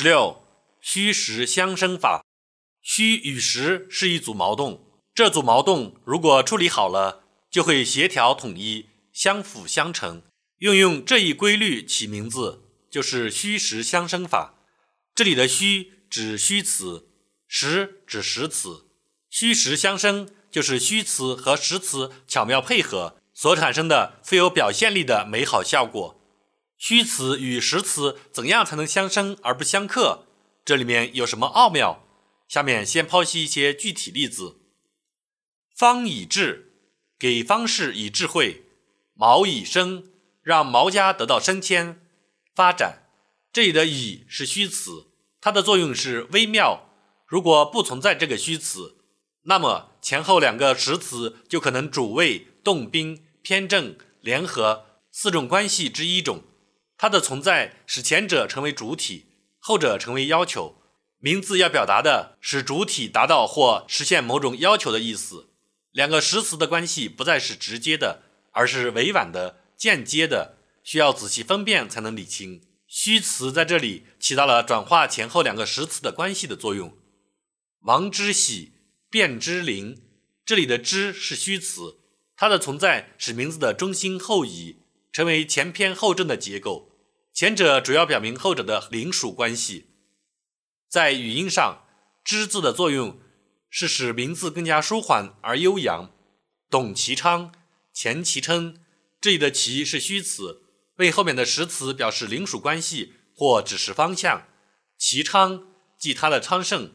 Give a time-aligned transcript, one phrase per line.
[0.00, 0.44] 十六，
[0.80, 2.24] 虚实相生法。
[2.80, 4.78] 虚与实是一组矛盾，
[5.12, 10.22] 这组矛盾如果处理好了，就会协调统一，相辅相成。
[10.58, 14.54] 运用这一规律起名字，就是虚实相生法。
[15.16, 17.08] 这里的虚指虚词，
[17.48, 18.86] 实指实词。
[19.28, 26.17] 虚实相生，就是虚词和实词巧妙配合所产生的富有表现力的美好效果。
[26.78, 30.26] 虚词与实词怎样才能相生而不相克？
[30.64, 32.04] 这里面有什么奥妙？
[32.46, 34.58] 下面先剖析一些具体例子。
[35.76, 36.72] 方以智，
[37.18, 38.62] 给方士以智慧；
[39.14, 40.08] 毛以生，
[40.40, 42.00] 让毛家得到升迁、
[42.54, 43.08] 发展。
[43.52, 45.08] 这里的以是虚词，
[45.40, 46.88] 它的作用是微妙。
[47.26, 48.98] 如果不存在这个虚词，
[49.42, 56.44] 那么前后两个实词就可能主谓、动宾、偏正、联合四种关系之一种。
[56.98, 59.26] 它的存在使前者成为主体，
[59.58, 60.82] 后者成为要求。
[61.20, 65.48] 名字要表达的是主体达到或实现某种要求的意思。
[65.92, 72.62] 两个实词的关系不再是直接的，而是委婉的、间接的，需要仔细分辨才能理清。
[72.86, 76.96] 虚词在这里起到了转化前后两个实词的关系的作用。
[77.82, 78.72] 王之喜，
[79.10, 80.02] 卞之琳，
[80.44, 81.98] 这里的之是虚词，
[82.36, 84.78] 它的存在使名字的中心后移，
[85.12, 86.87] 成为前偏后正的结构。
[87.38, 89.90] 前者主要表明后者的邻属关系，
[90.88, 91.84] 在语音上
[92.24, 93.20] ，“之”字的作用
[93.70, 96.10] 是使名字更加舒缓而悠扬。
[96.68, 97.54] 董其昌、
[97.92, 98.80] 钱其琛，
[99.20, 100.62] 这里的“其”是虚词，
[100.96, 104.48] 为后面的实词表示邻属关系或指示方向。
[104.98, 106.90] 其昌即他的昌盛，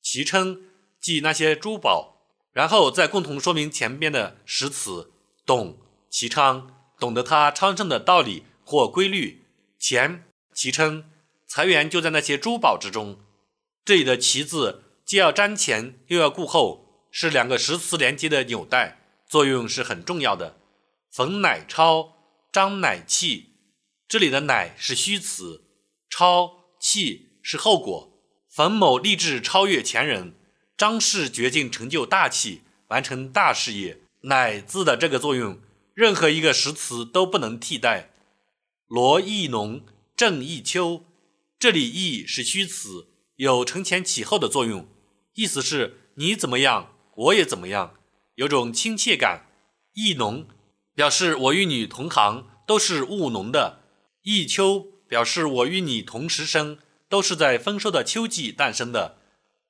[0.00, 0.62] 其琛
[1.00, 2.22] 即那些珠宝，
[2.52, 5.10] 然后再共同说明前边的实词。
[5.44, 9.41] 董其昌，懂得他昌盛的道理或规律。
[9.82, 11.10] 钱其称
[11.48, 13.18] 财源就在那些珠宝之中。
[13.84, 20.56] 这里的“其”字既要瞻前又要顾后，是两个实词连接的纽带，作用是很重要的。
[21.10, 22.12] 冯乃超、
[22.52, 23.56] 张乃器，
[24.06, 25.64] 这里的“乃”是虚词
[26.08, 28.12] ，“超”“器”是后果。
[28.48, 30.36] 冯某立志超越前人，
[30.76, 33.98] 张氏决定成就大器，完成大事业。
[34.22, 35.58] “乃”字的这个作用，
[35.92, 38.10] 任何一个实词都不能替代。
[38.94, 41.06] 罗亦农、郑亦秋，
[41.58, 44.86] 这里“亦”是虚词，有承前启后的作用，
[45.32, 47.94] 意思是你怎么样，我也怎么样，
[48.34, 49.46] 有种亲切感。
[49.94, 50.46] 亦农
[50.94, 53.78] 表示我与你同行，都是务农的；
[54.24, 56.78] 亦秋表示我与你同时生，
[57.08, 59.16] 都是在丰收的秋季诞生的。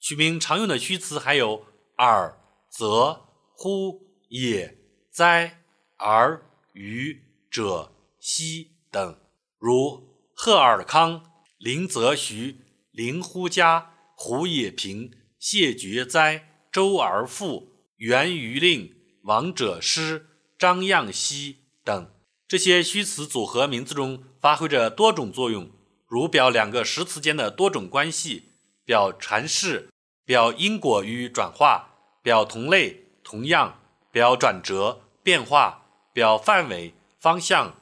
[0.00, 1.64] 取名常用的虚词还有
[1.98, 2.36] 尔、
[2.68, 4.76] 则、乎、也、
[5.12, 5.62] 哉、
[5.98, 8.73] 而、与、者、希。
[8.94, 9.16] 等
[9.58, 10.06] 如
[10.36, 11.24] 贺尔康、
[11.58, 12.60] 林则徐、
[12.92, 18.94] 林呼家、胡也平、谢觉哉、周而复、袁余令、
[19.24, 22.08] 王者师、张样熙等
[22.46, 25.68] 这些虚词组合名字中发挥着多种作用，
[26.06, 28.50] 如表两个实词间的多种关系，
[28.84, 29.88] 表阐释，
[30.24, 33.80] 表因果与转化，表同类、同样，
[34.12, 35.82] 表转折、变化，
[36.12, 37.74] 表范围、方向。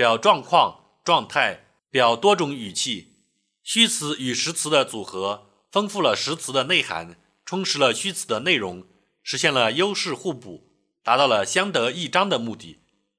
[0.00, 3.16] 表状况、状态，表多种语气。
[3.62, 8.86] 虚词与实词的组合，丰富了实词的内涵，充实了虚词的内容，
[9.22, 10.72] 实现了优势互补，
[11.04, 12.78] 达到了相得益彰的目的，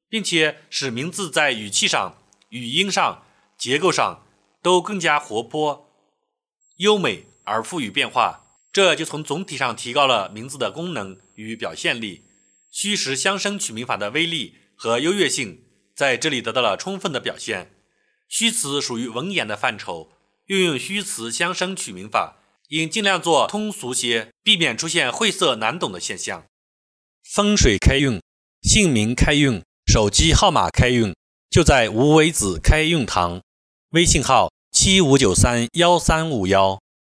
[0.10, 2.18] 并且使名字在语气上、
[2.50, 3.26] 语音上、
[3.60, 4.26] 结构上
[4.64, 5.88] 都更加活泼、
[6.78, 8.58] 优美而富于变化。
[8.74, 12.24] 这就从总体上提高了名字的功能与表现力。
[12.72, 15.66] 虚实相生取名法的威力和优越性。
[16.02, 17.70] 在这里得到了充分的表现。
[18.28, 20.10] 虚词属于文言的范畴，
[20.48, 22.38] 运用虚词相生取名法，
[22.70, 26.46] 应尽量做通俗些，避免出现晦涩难懂的现象。
[27.24, 28.20] 风水开运、
[28.64, 31.14] 姓名开运、手机号码开运，
[31.52, 33.40] 就在无为子开运堂。
[33.92, 36.82] 微信号：七五九三幺三五幺。